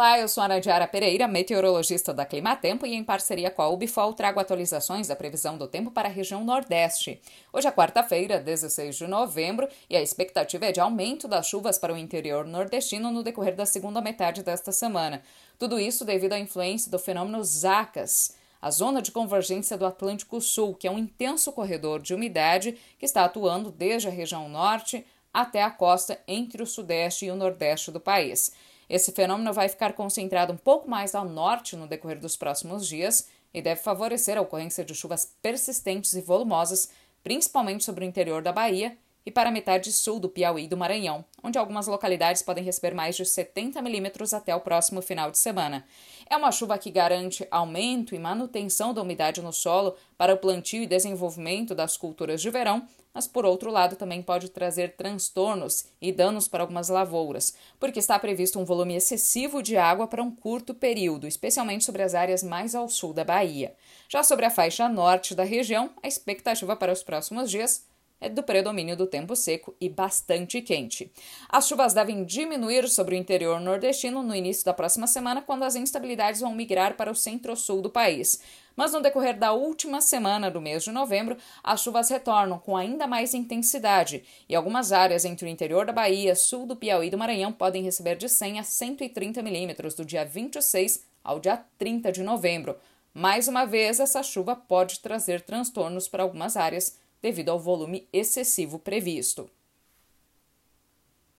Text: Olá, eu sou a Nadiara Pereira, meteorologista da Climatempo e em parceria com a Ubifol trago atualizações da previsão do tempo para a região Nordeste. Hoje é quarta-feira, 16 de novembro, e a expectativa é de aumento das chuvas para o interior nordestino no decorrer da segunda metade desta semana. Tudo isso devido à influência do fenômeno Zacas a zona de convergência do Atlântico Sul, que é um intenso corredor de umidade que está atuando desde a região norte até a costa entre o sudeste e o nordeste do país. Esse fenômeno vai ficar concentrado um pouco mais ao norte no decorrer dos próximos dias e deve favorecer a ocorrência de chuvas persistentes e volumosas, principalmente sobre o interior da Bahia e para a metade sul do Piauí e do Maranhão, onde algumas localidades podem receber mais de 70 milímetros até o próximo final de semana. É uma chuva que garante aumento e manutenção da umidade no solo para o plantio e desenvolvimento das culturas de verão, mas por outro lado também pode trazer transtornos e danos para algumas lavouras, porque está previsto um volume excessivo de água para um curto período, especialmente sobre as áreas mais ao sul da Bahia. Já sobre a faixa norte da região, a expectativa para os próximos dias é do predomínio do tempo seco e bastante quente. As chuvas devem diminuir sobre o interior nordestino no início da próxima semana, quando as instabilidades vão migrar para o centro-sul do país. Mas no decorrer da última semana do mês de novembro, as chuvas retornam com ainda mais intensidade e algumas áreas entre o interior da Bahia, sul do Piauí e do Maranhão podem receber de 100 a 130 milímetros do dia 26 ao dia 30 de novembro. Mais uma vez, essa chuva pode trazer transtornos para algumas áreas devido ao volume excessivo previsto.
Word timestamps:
Olá, 0.00 0.18
eu 0.18 0.28
sou 0.28 0.42
a 0.42 0.48
Nadiara 0.48 0.88
Pereira, 0.88 1.28
meteorologista 1.28 2.14
da 2.14 2.24
Climatempo 2.24 2.86
e 2.86 2.94
em 2.94 3.04
parceria 3.04 3.50
com 3.50 3.60
a 3.60 3.68
Ubifol 3.68 4.14
trago 4.14 4.40
atualizações 4.40 5.08
da 5.08 5.14
previsão 5.14 5.58
do 5.58 5.68
tempo 5.68 5.90
para 5.90 6.08
a 6.08 6.10
região 6.10 6.42
Nordeste. 6.42 7.20
Hoje 7.52 7.68
é 7.68 7.70
quarta-feira, 7.70 8.40
16 8.40 8.96
de 8.96 9.06
novembro, 9.06 9.68
e 9.90 9.96
a 9.98 10.00
expectativa 10.00 10.64
é 10.64 10.72
de 10.72 10.80
aumento 10.80 11.28
das 11.28 11.46
chuvas 11.46 11.78
para 11.78 11.92
o 11.92 11.98
interior 11.98 12.46
nordestino 12.46 13.12
no 13.12 13.22
decorrer 13.22 13.54
da 13.54 13.66
segunda 13.66 14.00
metade 14.00 14.42
desta 14.42 14.72
semana. 14.72 15.22
Tudo 15.58 15.78
isso 15.78 16.02
devido 16.02 16.32
à 16.32 16.38
influência 16.38 16.90
do 16.90 16.98
fenômeno 16.98 17.44
Zacas 17.44 18.34
a 18.62 18.70
zona 18.70 19.02
de 19.02 19.12
convergência 19.12 19.76
do 19.76 19.84
Atlântico 19.84 20.40
Sul, 20.40 20.74
que 20.74 20.88
é 20.88 20.90
um 20.90 20.98
intenso 20.98 21.52
corredor 21.52 22.00
de 22.00 22.14
umidade 22.14 22.74
que 22.98 23.04
está 23.04 23.26
atuando 23.26 23.70
desde 23.70 24.08
a 24.08 24.10
região 24.10 24.48
norte 24.48 25.04
até 25.30 25.62
a 25.62 25.70
costa 25.70 26.18
entre 26.26 26.62
o 26.62 26.66
sudeste 26.66 27.26
e 27.26 27.30
o 27.30 27.36
nordeste 27.36 27.90
do 27.90 28.00
país. 28.00 28.50
Esse 28.90 29.12
fenômeno 29.12 29.52
vai 29.52 29.68
ficar 29.68 29.92
concentrado 29.92 30.52
um 30.52 30.56
pouco 30.56 30.90
mais 30.90 31.14
ao 31.14 31.24
norte 31.24 31.76
no 31.76 31.86
decorrer 31.86 32.18
dos 32.18 32.36
próximos 32.36 32.88
dias 32.88 33.28
e 33.54 33.62
deve 33.62 33.80
favorecer 33.80 34.36
a 34.36 34.40
ocorrência 34.40 34.84
de 34.84 34.96
chuvas 34.96 35.32
persistentes 35.40 36.12
e 36.14 36.20
volumosas, 36.20 36.90
principalmente 37.22 37.84
sobre 37.84 38.04
o 38.04 38.08
interior 38.08 38.42
da 38.42 38.50
Bahia 38.50 38.98
e 39.24 39.30
para 39.30 39.48
a 39.48 39.52
metade 39.52 39.92
sul 39.92 40.18
do 40.18 40.28
Piauí 40.28 40.64
e 40.64 40.68
do 40.68 40.76
Maranhão, 40.76 41.24
onde 41.42 41.58
algumas 41.58 41.86
localidades 41.86 42.42
podem 42.42 42.64
receber 42.64 42.94
mais 42.94 43.16
de 43.16 43.24
70 43.24 43.80
milímetros 43.82 44.32
até 44.32 44.54
o 44.54 44.60
próximo 44.60 45.02
final 45.02 45.30
de 45.30 45.38
semana. 45.38 45.84
É 46.28 46.36
uma 46.36 46.52
chuva 46.52 46.78
que 46.78 46.90
garante 46.90 47.46
aumento 47.50 48.14
e 48.14 48.18
manutenção 48.18 48.94
da 48.94 49.02
umidade 49.02 49.42
no 49.42 49.52
solo 49.52 49.96
para 50.16 50.34
o 50.34 50.38
plantio 50.38 50.82
e 50.82 50.86
desenvolvimento 50.86 51.74
das 51.74 51.96
culturas 51.96 52.40
de 52.40 52.50
verão, 52.50 52.86
mas 53.12 53.26
por 53.26 53.44
outro 53.44 53.70
lado 53.70 53.96
também 53.96 54.22
pode 54.22 54.48
trazer 54.50 54.94
transtornos 54.96 55.86
e 56.00 56.12
danos 56.12 56.46
para 56.46 56.62
algumas 56.62 56.88
lavouras, 56.88 57.54
porque 57.78 57.98
está 57.98 58.18
previsto 58.18 58.58
um 58.58 58.64
volume 58.64 58.94
excessivo 58.94 59.62
de 59.62 59.76
água 59.76 60.06
para 60.06 60.22
um 60.22 60.30
curto 60.30 60.72
período, 60.72 61.26
especialmente 61.26 61.84
sobre 61.84 62.02
as 62.02 62.14
áreas 62.14 62.42
mais 62.42 62.74
ao 62.74 62.88
sul 62.88 63.12
da 63.12 63.24
Bahia. 63.24 63.74
Já 64.08 64.22
sobre 64.22 64.46
a 64.46 64.50
faixa 64.50 64.88
norte 64.88 65.34
da 65.34 65.42
região, 65.42 65.90
a 66.02 66.06
expectativa 66.06 66.76
para 66.76 66.92
os 66.92 67.02
próximos 67.02 67.50
dias 67.50 67.84
é 68.20 68.28
do 68.28 68.42
predomínio 68.42 68.96
do 68.96 69.06
tempo 69.06 69.34
seco 69.34 69.74
e 69.80 69.88
bastante 69.88 70.60
quente. 70.60 71.10
As 71.48 71.66
chuvas 71.66 71.94
devem 71.94 72.24
diminuir 72.24 72.88
sobre 72.88 73.14
o 73.14 73.18
interior 73.18 73.58
nordestino 73.60 74.22
no 74.22 74.34
início 74.34 74.64
da 74.64 74.74
próxima 74.74 75.06
semana, 75.06 75.40
quando 75.40 75.62
as 75.62 75.74
instabilidades 75.74 76.40
vão 76.40 76.54
migrar 76.54 76.96
para 76.96 77.10
o 77.10 77.14
centro-sul 77.14 77.80
do 77.80 77.88
país. 77.88 78.40
Mas 78.76 78.92
no 78.92 79.00
decorrer 79.00 79.38
da 79.38 79.52
última 79.52 80.00
semana 80.00 80.50
do 80.50 80.60
mês 80.60 80.84
de 80.84 80.92
novembro, 80.92 81.36
as 81.62 81.82
chuvas 81.82 82.08
retornam 82.08 82.58
com 82.58 82.76
ainda 82.76 83.06
mais 83.06 83.34
intensidade 83.34 84.22
e 84.48 84.54
algumas 84.54 84.92
áreas 84.92 85.24
entre 85.24 85.46
o 85.46 85.48
interior 85.48 85.86
da 85.86 85.92
Bahia, 85.92 86.34
sul 86.34 86.66
do 86.66 86.76
Piauí 86.76 87.08
e 87.08 87.10
do 87.10 87.18
Maranhão 87.18 87.52
podem 87.52 87.82
receber 87.82 88.16
de 88.16 88.28
100 88.28 88.60
a 88.60 88.62
130 88.62 89.42
milímetros 89.42 89.94
do 89.94 90.04
dia 90.04 90.24
26 90.24 91.04
ao 91.22 91.38
dia 91.38 91.62
30 91.78 92.12
de 92.12 92.22
novembro. 92.22 92.76
Mais 93.12 93.48
uma 93.48 93.64
vez, 93.64 93.98
essa 93.98 94.22
chuva 94.22 94.54
pode 94.54 95.00
trazer 95.00 95.40
transtornos 95.40 96.08
para 96.08 96.22
algumas 96.22 96.56
áreas 96.56 96.96
devido 97.22 97.50
ao 97.50 97.58
volume 97.58 98.08
excessivo 98.12 98.78
previsto. 98.78 99.50